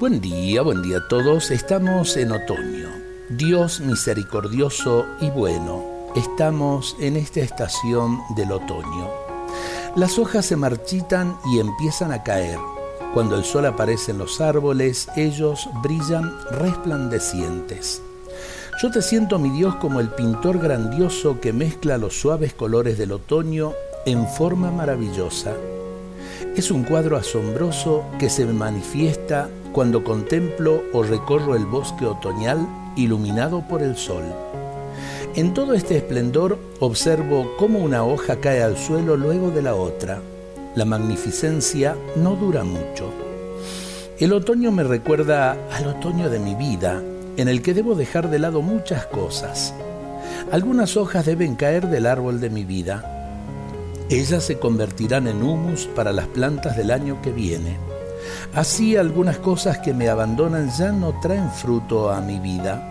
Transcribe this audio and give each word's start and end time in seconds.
Buen 0.00 0.20
día, 0.20 0.62
buen 0.62 0.80
día 0.80 0.98
a 0.98 1.08
todos. 1.08 1.50
Estamos 1.50 2.16
en 2.16 2.30
otoño. 2.30 2.88
Dios 3.30 3.80
misericordioso 3.80 5.04
y 5.20 5.28
bueno, 5.30 5.84
estamos 6.14 6.94
en 7.00 7.16
esta 7.16 7.40
estación 7.40 8.20
del 8.36 8.52
otoño. 8.52 9.10
Las 9.96 10.16
hojas 10.20 10.46
se 10.46 10.54
marchitan 10.54 11.36
y 11.52 11.58
empiezan 11.58 12.12
a 12.12 12.22
caer. 12.22 12.60
Cuando 13.12 13.34
el 13.34 13.42
sol 13.42 13.66
aparece 13.66 14.12
en 14.12 14.18
los 14.18 14.40
árboles, 14.40 15.08
ellos 15.16 15.68
brillan 15.82 16.32
resplandecientes. 16.52 18.00
Yo 18.80 18.92
te 18.92 19.02
siento, 19.02 19.40
mi 19.40 19.50
Dios, 19.50 19.74
como 19.76 19.98
el 19.98 20.10
pintor 20.10 20.60
grandioso 20.60 21.40
que 21.40 21.52
mezcla 21.52 21.98
los 21.98 22.14
suaves 22.14 22.54
colores 22.54 22.98
del 22.98 23.10
otoño 23.10 23.72
en 24.06 24.28
forma 24.28 24.70
maravillosa. 24.70 25.54
Es 26.56 26.70
un 26.70 26.84
cuadro 26.84 27.16
asombroso 27.16 28.04
que 28.18 28.30
se 28.30 28.46
manifiesta 28.46 29.48
cuando 29.72 30.04
contemplo 30.04 30.82
o 30.92 31.02
recorro 31.02 31.54
el 31.54 31.66
bosque 31.66 32.04
otoñal 32.04 32.66
iluminado 32.96 33.62
por 33.68 33.82
el 33.82 33.96
sol. 33.96 34.24
En 35.34 35.54
todo 35.54 35.74
este 35.74 35.96
esplendor 35.96 36.58
observo 36.80 37.52
cómo 37.58 37.78
una 37.78 38.04
hoja 38.04 38.36
cae 38.36 38.62
al 38.62 38.76
suelo 38.76 39.16
luego 39.16 39.50
de 39.50 39.62
la 39.62 39.74
otra. 39.74 40.20
La 40.74 40.84
magnificencia 40.84 41.96
no 42.16 42.34
dura 42.34 42.64
mucho. 42.64 43.12
El 44.18 44.32
otoño 44.32 44.72
me 44.72 44.82
recuerda 44.82 45.56
al 45.72 45.86
otoño 45.86 46.28
de 46.28 46.40
mi 46.40 46.54
vida, 46.54 47.00
en 47.36 47.46
el 47.46 47.62
que 47.62 47.72
debo 47.72 47.94
dejar 47.94 48.30
de 48.30 48.40
lado 48.40 48.62
muchas 48.62 49.06
cosas. 49.06 49.74
Algunas 50.50 50.96
hojas 50.96 51.24
deben 51.24 51.54
caer 51.54 51.86
del 51.86 52.06
árbol 52.06 52.40
de 52.40 52.50
mi 52.50 52.64
vida. 52.64 53.17
Ellas 54.10 54.44
se 54.44 54.58
convertirán 54.58 55.28
en 55.28 55.42
humus 55.42 55.86
para 55.94 56.12
las 56.12 56.26
plantas 56.28 56.78
del 56.78 56.90
año 56.90 57.20
que 57.20 57.30
viene. 57.30 57.76
Así 58.54 58.96
algunas 58.96 59.36
cosas 59.36 59.78
que 59.78 59.92
me 59.92 60.08
abandonan 60.08 60.70
ya 60.70 60.92
no 60.92 61.20
traen 61.20 61.50
fruto 61.50 62.10
a 62.10 62.22
mi 62.22 62.38
vida, 62.38 62.82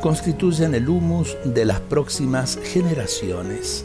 constituyen 0.00 0.74
el 0.74 0.88
humus 0.88 1.36
de 1.44 1.64
las 1.64 1.78
próximas 1.78 2.58
generaciones. 2.64 3.84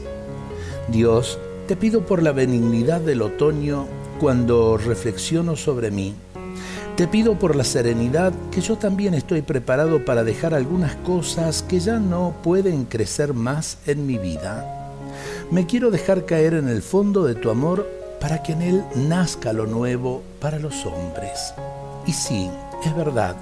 Dios, 0.88 1.38
te 1.68 1.76
pido 1.76 2.08
por 2.08 2.24
la 2.24 2.32
benignidad 2.32 3.02
del 3.02 3.22
otoño 3.22 3.86
cuando 4.20 4.78
reflexiono 4.78 5.56
sobre 5.56 5.92
mí. 5.92 6.16
Te 6.98 7.08
pido 7.08 7.38
por 7.38 7.56
la 7.56 7.64
serenidad 7.64 8.34
que 8.52 8.62
yo 8.62 8.78
también 8.78 9.14
estoy 9.14 9.44
preparado 9.44 10.06
para 10.06 10.24
dejar 10.24 10.56
algunas 10.56 10.96
cosas 10.98 11.62
que 11.62 11.80
ya 11.80 12.00
no 12.00 12.36
pueden 12.44 12.86
crecer 12.86 13.36
más 13.36 13.78
en 13.86 14.08
mi 14.08 14.18
vida. 14.18 14.83
Me 15.52 15.66
quiero 15.66 15.92
dejar 15.92 16.26
caer 16.26 16.54
en 16.54 16.68
el 16.68 16.82
fondo 16.82 17.24
de 17.26 17.36
tu 17.36 17.50
amor 17.50 17.88
para 18.20 18.42
que 18.42 18.54
en 18.54 18.62
Él 18.62 18.84
nazca 18.96 19.54
lo 19.54 19.68
nuevo 19.68 20.24
para 20.40 20.60
los 20.60 20.86
hombres. 20.86 21.54
Y 22.08 22.14
sí, 22.14 22.50
es 22.86 22.96
verdad, 22.96 23.36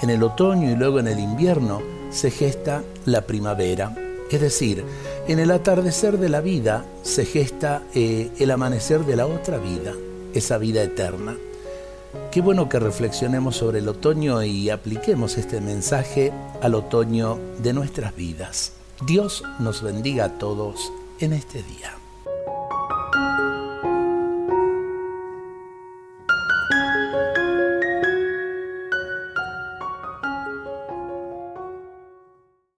en 0.00 0.10
el 0.10 0.22
otoño 0.22 0.70
y 0.70 0.76
luego 0.76 1.00
en 1.00 1.08
el 1.08 1.18
invierno 1.18 1.82
se 2.10 2.30
gesta 2.30 2.82
la 3.04 3.22
primavera, 3.22 3.94
es 4.30 4.40
decir, 4.40 4.84
en 5.26 5.38
el 5.38 5.50
atardecer 5.50 6.18
de 6.18 6.28
la 6.28 6.40
vida 6.40 6.84
se 7.02 7.24
gesta 7.24 7.82
eh, 7.94 8.30
el 8.38 8.50
amanecer 8.50 9.04
de 9.04 9.16
la 9.16 9.26
otra 9.26 9.58
vida, 9.58 9.92
esa 10.34 10.58
vida 10.58 10.82
eterna. 10.82 11.36
Qué 12.30 12.40
bueno 12.40 12.68
que 12.68 12.78
reflexionemos 12.78 13.56
sobre 13.56 13.80
el 13.80 13.88
otoño 13.88 14.42
y 14.42 14.70
apliquemos 14.70 15.36
este 15.36 15.60
mensaje 15.60 16.32
al 16.62 16.74
otoño 16.74 17.38
de 17.62 17.72
nuestras 17.72 18.14
vidas. 18.14 18.72
Dios 19.06 19.42
nos 19.58 19.82
bendiga 19.82 20.26
a 20.26 20.38
todos 20.38 20.92
en 21.24 21.34
este 21.34 21.62
día. 21.62 21.99